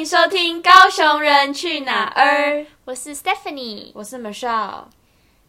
[0.00, 4.84] 迎收听《高雄人去哪儿》，我是 Stephanie，我是 Michelle。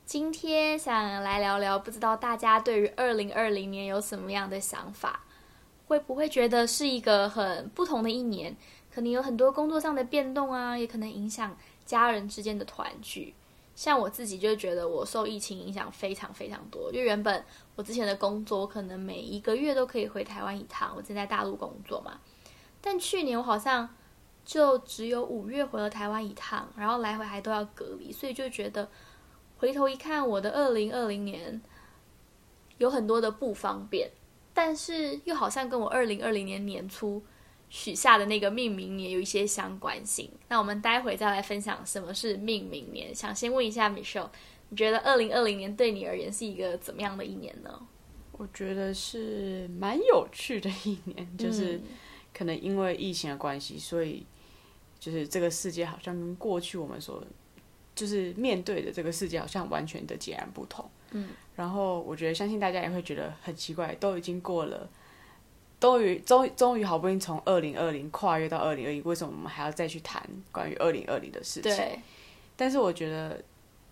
[0.06, 5.22] 今天想来聊聊，不知道大家对于二零二零年有什么样的想法？
[5.88, 8.54] 会不会觉得是一个很不同的一年？
[8.94, 11.56] 可能有很多工作上的变动啊，也可能影响
[11.86, 13.34] 家人之间的团聚。
[13.74, 16.92] 像我自己就觉得，我受疫情影响非常非常多。
[16.92, 17.42] 就原本
[17.78, 22.20] 我之前的工作，可能每一个月都可以回台湾一趟，我正在大陆工作嘛。
[22.82, 23.88] 但去年我好像
[24.52, 28.90] 就只有五月回了台湾一趟，然后来回还都要隔离，所以就觉得
[29.60, 31.62] 回头一看，我的二零二零年
[32.78, 34.12] 有很多的不方便，
[34.54, 37.24] 但是又好像跟我二零二零年年初。
[37.74, 43.16] 许下的那个命名年有一些相关性，那我们待会再来分享什么是命名年。
[43.16, 44.28] 想先问一下 Michelle，
[44.68, 47.88] 你觉得二零二零年对你而言是一个怎么样的一年呢？
[48.34, 51.80] 我觉得是蛮有趣的一年，就是
[52.34, 54.26] 可能因为疫情的关系，所以
[55.02, 57.22] 就是这个世界好像跟过去我们所
[57.96, 60.88] 就是面对的这个世界好像完全的截然不同。
[61.10, 64.88] 嗯，然后我觉得相信大家也会觉得很奇怪，都已经过了。
[65.80, 71.76] 终于，终终于好不容易从二零二零跨越到二零二一，为什么我们还要再去谈关于二零二零的事情？
[71.76, 72.00] 对。
[72.56, 73.44] 但是我觉得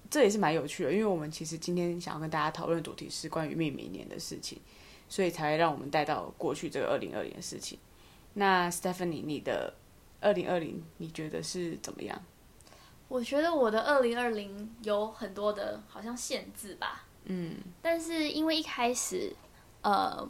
[0.10, 4.60] 这也是蛮有趣的，因为我们其实今天想要跟大家讨论的主题是关于命名年的事情，
[5.10, 7.80] 所以才会让我们带到过去这个二零二零的事情。
[8.36, 9.74] 那 Stephanie，你的
[10.22, 12.22] 二零二零你觉得是怎么样？
[13.08, 17.06] 我觉得我的二零二零有很多的好像限制吧。
[17.26, 17.56] 嗯。
[17.82, 19.36] 但是因为一开始，
[19.82, 20.30] 呃。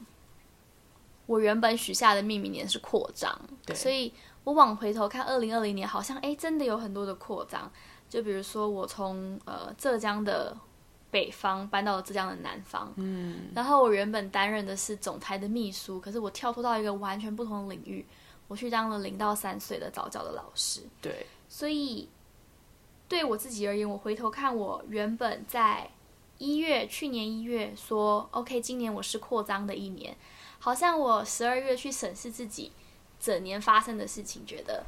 [1.26, 3.40] 我原本许下的命名年是扩张，
[3.76, 4.12] 所以
[4.44, 7.72] 我往回头看，二零二零年好像哎，真的有很多的扩张。
[8.10, 10.58] 就比如说，我从呃浙江的
[11.12, 18.04] 北方搬到了浙江的南方，嗯，然后我原本担任的是总台的秘书，可是我跳脱到一个完全不同的领域，
[18.50, 20.81] 我去当了零到三岁的早教的老师。
[21.02, 22.09] 对，所以
[23.08, 25.89] 对我自己而言，我回头看，我原本在
[26.37, 30.17] 一月，去年一月说，OK，今年我是扩张的一年。
[30.61, 32.71] 好像我十二月去审视自己
[33.17, 34.83] 整年发生的事情，觉得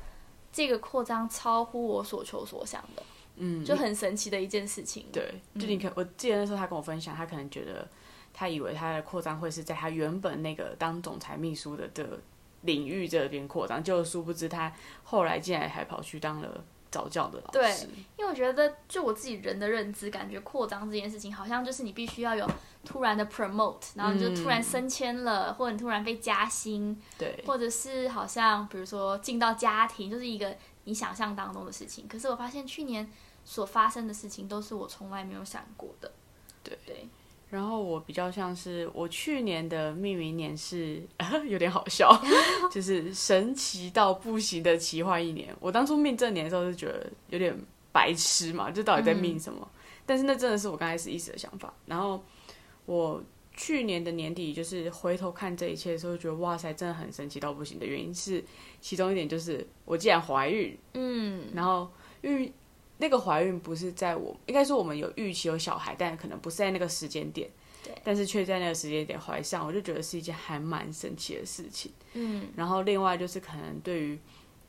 [0.51, 3.03] 这个扩张超乎我所求所想的，
[3.37, 5.05] 嗯，就很神奇的一件事情。
[5.13, 7.87] 对，就你可我记得那时候他跟我分享，他可能觉得
[8.33, 12.19] 他以为他的扩张会是在他原本那个当总裁秘书的的
[12.61, 14.73] 领域这边扩张，就殊不知他
[15.03, 16.63] 后来竟然还跑去当了。
[16.91, 22.45] 早教的老师，对，因为我觉得，就我自己人的认知，感觉扩张这件事情，好像就是你必须要有
[22.83, 32.09] 突然的 promote，然后你就突然升迁了，或者你突然被加薪，对，或者是好像比如说进到家庭，就是一个你想象当中的事情。
[32.09, 33.09] 可是我发现去年
[33.45, 36.11] 所发生的事情，都是我从来没有想过的，
[36.61, 37.07] 对对。
[37.51, 41.03] 然后我比较像是我去年的命名年是
[41.47, 42.09] 有点好笑，
[42.71, 45.53] 就是神奇到不行的奇幻一年。
[45.59, 47.53] 我当初命这年的时候就觉得有点
[47.91, 49.69] 白痴嘛，这到底在命什么？
[50.05, 51.73] 但是那真的是我刚开始一时的想法。
[51.85, 52.23] 然后
[52.85, 53.21] 我
[53.53, 58.41] 去年的年底就是回头看这一切的时候，觉得哇塞，真的很神奇到不行的原因是，
[58.79, 61.91] 其中一点就是我既然怀孕，嗯，然后
[62.21, 62.49] 因为。
[63.01, 67.49] 那个怀孕不是在我，应该说我们有预期有小孩，但可能不是在那个时间点，
[67.83, 71.91] 对，但是却在那个时间点怀上，我就觉得是一件还蛮神奇的事情。
[72.13, 74.19] 嗯，然后另外就是可能对于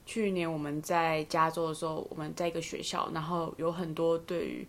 [0.06, 4.66] 去年我们在加州的时候，我们在一个学校，然后有很多对于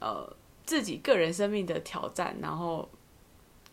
[0.00, 0.26] 呃
[0.64, 2.88] 自己个人生命的挑战，然后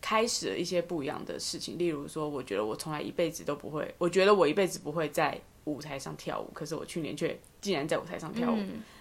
[0.01, 1.77] 开始了一些不一样的事情。
[1.77, 8.59] 例如说，我觉得我从来一辈子都不会，我觉得我一辈子不会在舞台上跳舞，可是我去年却竟然在舞台上跳舞。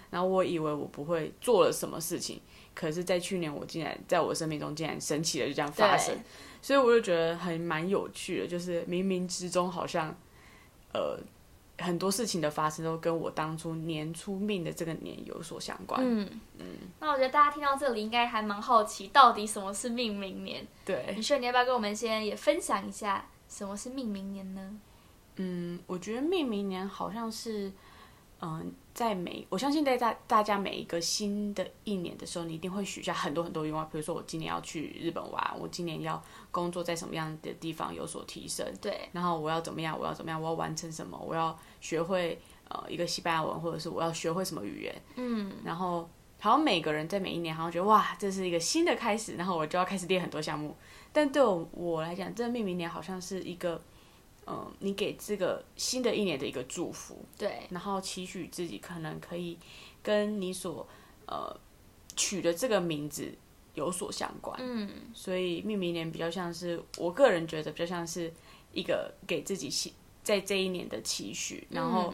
[0.09, 2.39] 然后我以为我不会做了什么事情，
[2.75, 6.15] 可是，在去年我竟然在我生命中竟然神奇的就这样发生，
[6.61, 10.15] 所以我就觉得还蛮有趣的，就是冥冥之中好像，
[10.93, 11.17] 呃，
[11.79, 15.99] 很多事情的发生都跟我当初年初命的这个年有所相关。
[16.03, 16.65] 嗯嗯。
[16.99, 20.63] 那我觉得大家听到这里应该还蛮好奇，到底什么是命名年？
[20.85, 21.11] 对。
[21.15, 24.79] 你说你要不要跟我们先也分享一下什么是命名年呢？
[25.37, 27.71] 嗯，我觉得命名年好像是。
[28.45, 33.89] 嗯，在每我相信在大大家每一个新的一年的时候，你一定会许下很多很多愿望。
[33.89, 39.07] 比如说，我今年要去日本玩，我今年要工作在什么样的地方有所提升，对。
[39.13, 39.97] 然后我要怎么样？
[39.97, 40.41] 我要怎么样？
[40.41, 41.17] 我要完成什么？
[41.17, 42.37] 我要学会
[42.67, 45.01] 呃一个西班牙文，或者是我要学会什么语言？
[45.15, 45.53] 嗯。
[45.63, 46.09] 然后，
[46.41, 50.75] 好像每个人在每一年好像觉得哇，这是一个新的开始，然后我就要开始列很多项目。
[51.13, 53.81] 但对我来讲，这命名年好像是一个。
[54.45, 59.57] 嗯，你给这个新的一年的一个祝福，对，然后期许自己可能可以
[60.01, 60.87] 跟你所
[61.25, 61.55] 呃
[62.15, 63.33] 取的这个名字
[63.73, 68.31] 有所相关，嗯，所以命名年比较像是我个人觉得比较像是
[68.71, 69.93] 一个给自己期
[70.23, 72.13] 在这一年的期许，然后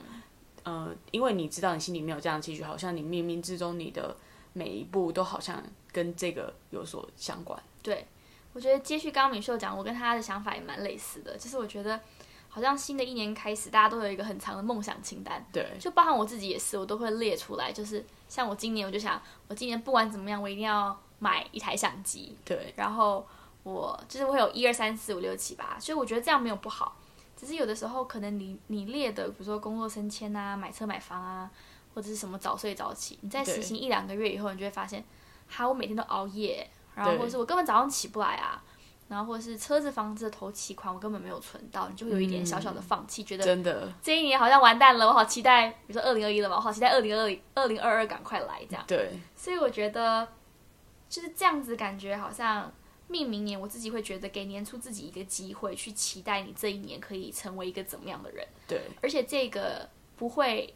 [0.63, 4.15] 呃，因为你知道你心里没有这样的期许，好像你冥冥之中你的
[4.53, 7.61] 每一步都好像跟这个有所相关。
[7.81, 8.05] 对，
[8.53, 11.99] 我觉得接续刚刚敏秀讲，我跟他的想法也蛮类似的，就是我觉得
[12.49, 23.25] 好像新的一年开始，大家都有一个很长的梦想清单，对，就包含我自己也是，我都会列出来，就是像我今年我就想，我今年不管怎么样，我一定要买一台相机，对，然后
[23.63, 26.95] 我就是会有一二三四五六七八，所以我觉得这样没有不好。
[27.37, 31.49] 只是有的时候，可能你你列的，比如说工作升迁啊、买车买房啊，
[31.93, 35.01] 或者是什么早睡早起，你在实行一两个月以后，你就会发现，
[35.47, 38.61] 哈，我每天都熬夜，然后或者是我根本早上起不来啊，
[39.09, 48.85] 然后或者是车子房子的头期款我根本没有存到，你就会有一点小小的放弃，觉得真的这一年好像完蛋了，我好期待，比如说二零二一了嘛，我好期待二零二零二零二二赶快来这样。
[48.87, 50.25] 对，所以我觉得
[51.09, 52.71] 就是这样子，感觉好像。
[53.11, 58.47] 命明年，我自己会觉得给年初自己一个机会，去期待你这一年可以成为一个怎么样的人。
[58.67, 60.75] 对，而且这个不会，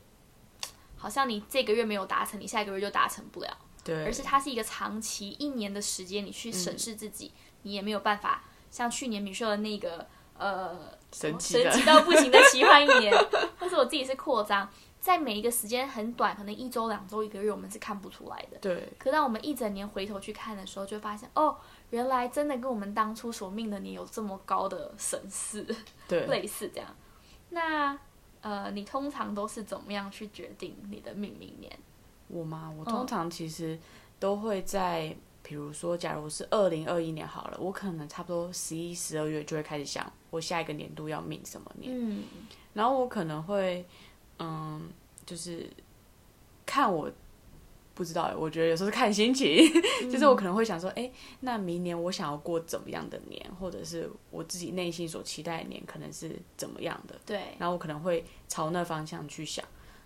[0.97, 3.57] 好像你这个月没有达成，你下一个月就达成不了。
[3.83, 7.31] 对，而是它是一个长期一年的时间，你去审视自己，
[7.63, 10.07] 你也没有办法像去年米秀的那个
[10.37, 10.77] 呃
[11.11, 13.13] 神神奇到不行的奇幻一年，
[13.59, 14.69] 但是我自己是扩张。
[14.99, 18.57] 在每一个时间很短，可能一周、两周、一个月，我们是看不出来的。
[18.61, 18.87] 对。
[18.97, 21.57] 可当我们一整年回头去看的时候，就发现，哦，
[21.89, 25.67] 原来真的跟我们当初所命的年有这么高的神似。
[26.07, 26.25] 对。
[26.31, 26.89] 类似这样。
[27.49, 27.99] 那
[28.39, 31.77] 呃，你通常都是怎么样去决定你的命名年？
[32.29, 32.73] 我吗？
[32.79, 33.77] 我通常其实
[34.19, 35.13] 都会在，
[35.43, 41.91] 比如说，假如是二零二一年好了，我可能差不多十一、十二月就会开始想，我下一个年度要命什么年。
[41.93, 42.23] 嗯。
[42.73, 43.85] 然后我可能会。
[44.39, 44.89] 嗯，
[45.27, 45.69] 就是
[46.65, 47.09] 看我
[47.93, 49.63] 不知道，我觉得有时候是看心情，
[50.11, 51.09] 就是我可能会想说，哎，
[51.41, 57.15] 那明年我想要过怎么样的年，或者是我自己内心所期待的年，可能是怎么样的？
[57.27, 57.41] 对。
[57.59, 59.63] 然后我可能会朝那方向去想，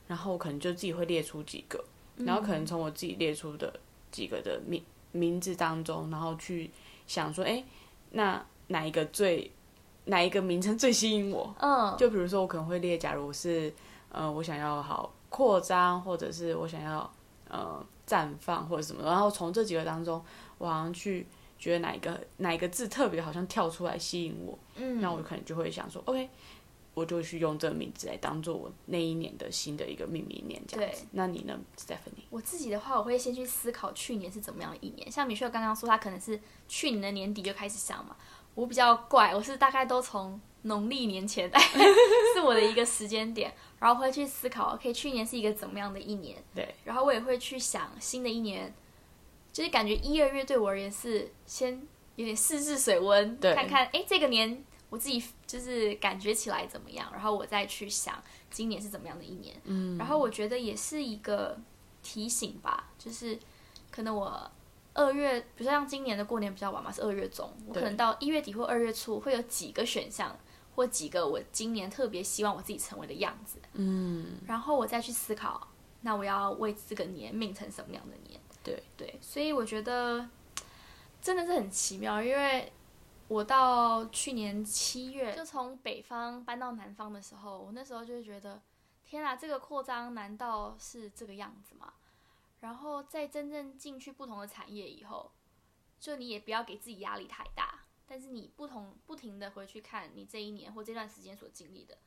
[0.08, 1.84] 然后我可能就自己会列出几个，
[2.18, 3.80] 然后可能从我自己列出的
[4.12, 6.70] 几个的名名字当中，然后去
[7.06, 7.64] 想说，哎，
[8.12, 9.52] 那哪一个最
[10.06, 11.54] 哪一个名称最吸引我？
[11.60, 13.74] 嗯，就比如说我可能会列，假如是。
[14.10, 17.12] 呃，我想要好扩张，或者是我想要
[17.50, 20.24] 呃绽放，或者什么，然后从这几个当中，
[20.58, 21.28] 我好像去
[21.60, 26.30] 觉得哪一个哪一个字特别好像跳出来吸引我，嗯，那我可能就会想说，OK，
[26.98, 31.06] 我就去用这个名字来当做我那一年的新的一个命名年这样子。
[31.12, 32.26] 那你呢，Stephanie？
[32.32, 35.12] 我自己的话，我会先去思考去年是怎么样的一年。
[35.12, 38.16] 像米秀刚刚说，他可能是去年的年底就开始想嘛。
[38.56, 41.48] 我比较怪，我是大概都从农历年前
[42.34, 46.44] 是我的一个时间点，然后会去思考，OK，去年是一个怎么样的一年？
[46.56, 46.74] 对。
[46.84, 48.74] 然后我也会去想新的一年，
[49.54, 51.80] 就是感觉一二月对我而言是先
[52.16, 59.56] 有点试试水温，看看哎这个年我自己就是感觉起来怎么样，然后我再去想今年是怎么样的一年。
[59.66, 59.98] 嗯。
[59.98, 61.58] 然后我觉得也是一个
[62.02, 63.38] 提醒吧，就是
[63.92, 64.52] 可能我。
[65.00, 70.36] 二月，比如说像今年的过年比较晚嘛，是二月中，我可能到一月底或二月初会有几个选项，
[70.76, 73.60] 或几个我今年特别希望我自己成为的样子。
[73.74, 75.68] 嗯，然后我再去思考，
[76.02, 78.42] 那我要为这个年命成什么样的年？
[78.64, 80.28] 对对，所以我觉得
[81.22, 82.74] 真的是很奇妙，因为
[83.28, 88.62] 我到去年七月就从北方搬到南方的时候，我那时候就会觉得，
[89.04, 91.94] 天啊，这个扩张难道是这个样子吗？
[92.62, 95.32] 然后在真正进去不同的产业以后，
[96.00, 97.84] 就你也不要给自己压力太大。
[98.10, 101.98] 但是你不同不停的回去看你这一年或这段时间所经历的，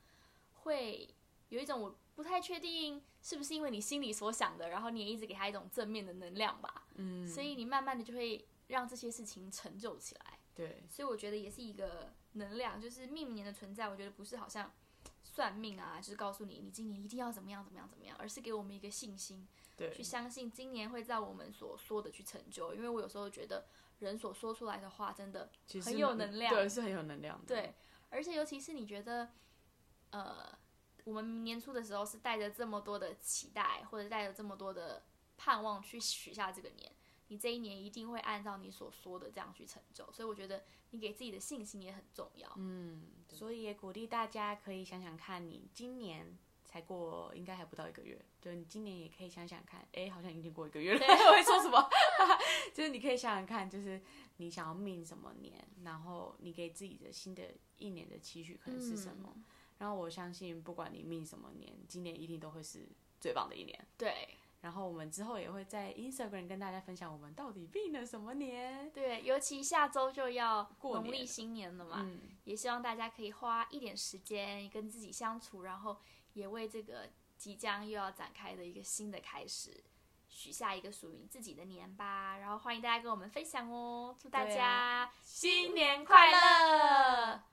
[0.53, 1.07] 会
[1.49, 6.87] 有一种我不太确定是不是因为你心里所想的，然后你也一直给他一种正面的能量吧。
[6.95, 7.27] 嗯。
[7.27, 10.39] 所以你慢慢的就会让这些事情成就起来。
[10.55, 10.83] 对。
[10.89, 13.89] 所以我觉得也是一个能量，就是命年的存在。
[13.89, 14.71] 我觉得不是好像
[15.23, 19.47] 算命啊，就是告诉你你今年一定要怎么样怎么样怎么样，而是给我们一个信心。
[19.77, 23.65] 对去相信今年会在我们所说的去成就，因为我有时候觉得
[23.99, 25.49] 人所说出来的话真的
[25.83, 27.45] 很有能量，对，是很有能量的。
[27.47, 27.73] 对，
[28.09, 29.29] 而且尤其是你觉得，
[30.11, 30.55] 呃，
[31.05, 35.03] 我们年初的时候是带着这么多的期待，或者带着这么多的
[35.37, 36.91] 盼望去许下这个年，
[37.31, 42.51] 你这一年一定会按照你所说的这样去成就，所以我觉得你给自己的信心也很重要。
[42.57, 46.37] 嗯，所以也鼓励大家可以想想看你今年。
[46.63, 50.99] 才过应该还不到一个月，对你今年也可以想想看，哎，好像已经过一个月了。
[51.05, 51.89] 会说什么？
[52.73, 54.01] 就是你可以想想看，就是
[54.37, 57.43] 你想要命什么年，然后你给自己的新的
[57.77, 59.35] 一年的期许可能是什么？
[59.79, 62.87] 然后我相信，不管你命什么年，今年一定都会是
[63.19, 63.87] 最棒的一年。
[63.97, 64.29] 对。
[64.61, 68.89] 然后我们之后也会在 Instagram 跟大家分享我们到底病了什么年。
[68.91, 72.09] 对，尤其下周就要农历新年了嘛，
[72.45, 75.97] 也希望大家可以花一点时间跟自己相处，然后。
[76.33, 79.83] 也为这个即将又要展开的一个新的开始，
[80.29, 82.37] 许下一个属于你自己的年吧。
[82.37, 87.50] 然后欢迎大家跟我们分享哦，祝大家新年快乐！